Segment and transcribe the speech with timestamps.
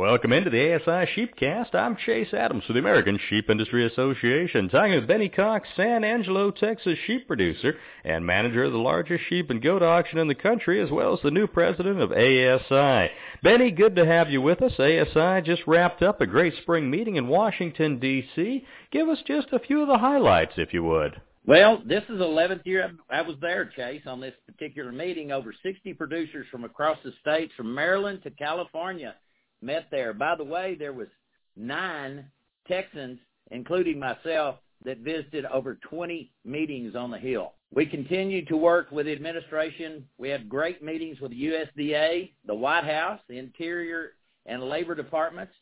[0.00, 1.74] Welcome into the ASI Sheepcast.
[1.74, 6.50] I'm Chase Adams with the American Sheep Industry Association, talking with Benny Cox, San Angelo,
[6.50, 10.80] Texas sheep producer and manager of the largest sheep and goat auction in the country,
[10.80, 13.10] as well as the new president of ASI.
[13.42, 14.72] Benny, good to have you with us.
[14.80, 18.64] ASI just wrapped up a great spring meeting in Washington, D.C.
[18.90, 21.20] Give us just a few of the highlights, if you would.
[21.44, 25.30] Well, this is the 11th year I was there, Chase, on this particular meeting.
[25.30, 29.14] Over 60 producers from across the states, from Maryland to California,
[29.62, 30.12] met there.
[30.12, 31.08] By the way, there was
[31.56, 32.26] nine
[32.66, 33.18] Texans,
[33.50, 37.52] including myself, that visited over 20 meetings on the Hill.
[37.72, 40.06] We continued to work with the administration.
[40.18, 44.12] We had great meetings with the USDA, the White House, the Interior,
[44.46, 45.52] and Labor departments.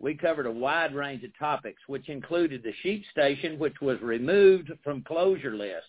[0.00, 4.72] We covered a wide range of topics, which included the sheep station, which was removed
[4.82, 5.86] from closure list.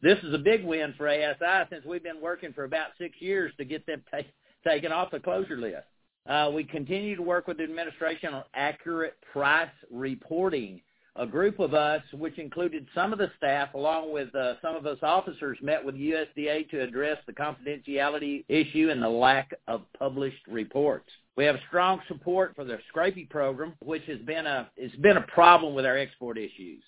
[0.00, 3.52] This is a big win for ASI since we've been working for about six years
[3.56, 4.18] to get them ta-
[4.64, 5.86] taken off the closure list.
[6.26, 10.80] Uh, we continue to work with the administration on accurate price reporting.
[11.16, 14.86] A group of us, which included some of the staff, along with uh, some of
[14.86, 20.46] us officers, met with USDA to address the confidentiality issue and the lack of published
[20.46, 21.10] reports.
[21.36, 25.26] We have strong support for the Scrapie program, which has been a it's been a
[25.32, 26.82] problem with our export issues.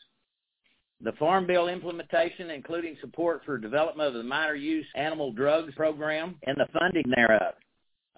[1.02, 6.36] The Farm Bill implementation, including support for development of the minor use animal drugs program
[6.46, 7.54] and the funding thereof.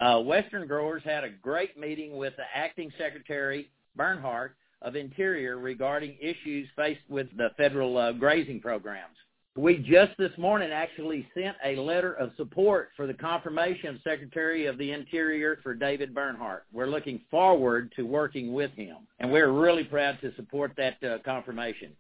[0.03, 6.17] Uh, Western Growers had a great meeting with the acting secretary, Bernhardt, of Interior regarding
[6.21, 9.15] issues faced with the federal uh, grazing programs.
[9.55, 14.67] We just this morning actually sent a letter of support for the confirmation of Secretary
[14.67, 16.65] of the Interior for David Bernhardt.
[16.73, 21.19] We're looking forward to working with him, and we're really proud to support that uh,
[21.25, 21.93] confirmation.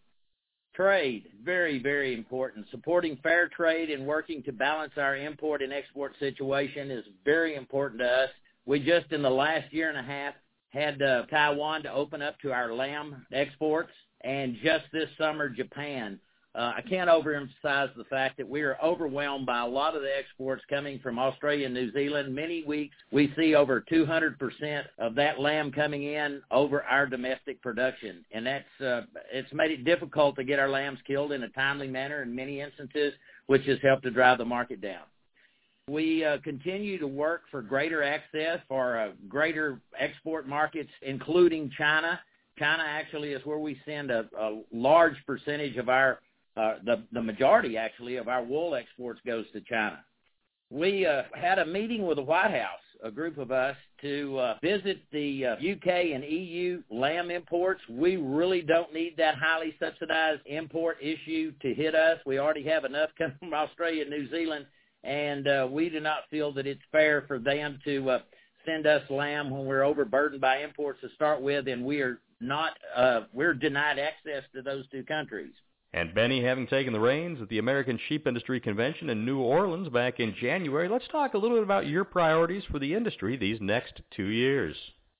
[0.74, 2.66] Trade, very, very important.
[2.70, 8.00] Supporting fair trade and working to balance our import and export situation is very important
[8.00, 8.30] to us.
[8.64, 10.34] We just, in the last year and a half,
[10.70, 16.18] had uh, Taiwan to open up to our lamb exports, and just this summer, Japan.
[16.54, 20.14] Uh, I can't overemphasize the fact that we are overwhelmed by a lot of the
[20.14, 22.34] exports coming from Australia and New Zealand.
[22.34, 28.22] Many weeks we see over 200% of that lamb coming in over our domestic production,
[28.32, 31.88] and that's uh, it's made it difficult to get our lambs killed in a timely
[31.88, 33.14] manner in many instances,
[33.46, 35.04] which has helped to drive the market down.
[35.88, 42.20] We uh, continue to work for greater access for uh, greater export markets, including China.
[42.58, 46.18] China actually is where we send a, a large percentage of our
[46.56, 50.04] uh, the the majority actually of our wool exports goes to China.
[50.70, 54.54] We uh, had a meeting with the White House, a group of us, to uh,
[54.62, 57.82] visit the uh, UK and EU lamb imports.
[57.90, 62.18] We really don't need that highly subsidized import issue to hit us.
[62.24, 64.66] We already have enough coming from Australia and New Zealand,
[65.04, 68.18] and uh, we do not feel that it's fair for them to uh,
[68.64, 72.72] send us lamb when we're overburdened by imports to start with, and we are not
[72.96, 75.52] uh, we're denied access to those two countries.
[75.94, 79.90] And Benny, having taken the reins at the American Sheep Industry Convention in New Orleans
[79.90, 83.60] back in January, let's talk a little bit about your priorities for the industry these
[83.60, 84.74] next two years.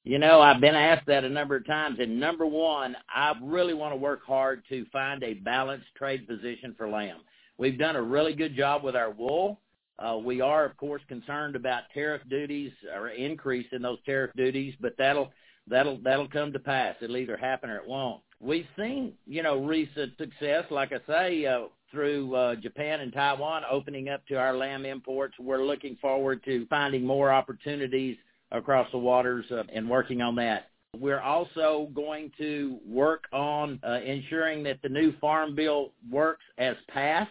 [0.05, 3.75] You know, I've been asked that a number of times, and number one, I really
[3.75, 7.21] want to work hard to find a balanced trade position for lamb.
[7.59, 9.61] We've done a really good job with our wool.
[9.99, 14.75] Uh, we are, of course, concerned about tariff duties or increase in those tariff duties,
[14.81, 15.31] but that'll
[15.69, 16.97] that'll that'll come to pass.
[17.03, 21.47] It'll either happen or it won't we've seen, you know, recent success, like I say,
[21.47, 25.35] uh, through uh, Japan and Taiwan opening up to our lamb imports.
[25.39, 28.17] We're looking forward to finding more opportunities
[28.51, 30.71] across the waters uh, and working on that.
[30.99, 36.77] We're also going to work on uh, ensuring that the new farm bill works as
[36.89, 37.31] passed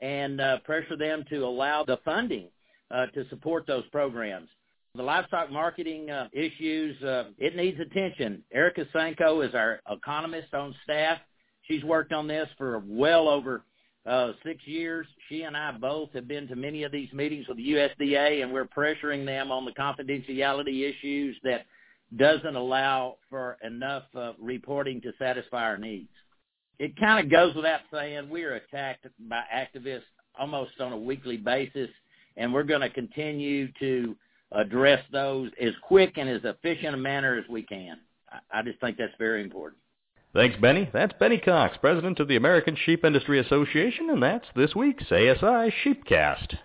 [0.00, 2.48] and uh, pressure them to allow the funding
[2.90, 4.48] uh, to support those programs.
[4.96, 8.42] The livestock marketing uh, issues, uh, it needs attention.
[8.50, 11.18] Erica Sanko is our economist on staff.
[11.62, 13.64] She's worked on this for well over
[14.06, 15.06] uh, six years.
[15.28, 18.52] She and I both have been to many of these meetings with the USDA, and
[18.52, 21.66] we're pressuring them on the confidentiality issues that
[22.16, 26.08] doesn't allow for enough uh, reporting to satisfy our needs.
[26.78, 30.02] It kind of goes without saying we're attacked by activists
[30.38, 31.90] almost on a weekly basis,
[32.38, 34.16] and we're going to continue to
[34.52, 37.98] address those as quick and as efficient a manner as we can.
[38.52, 39.80] I just think that's very important.
[40.34, 40.90] Thanks, Benny.
[40.92, 45.72] That's Benny Cox, President of the American Sheep Industry Association, and that's this week's ASI
[45.84, 46.58] Sheepcast.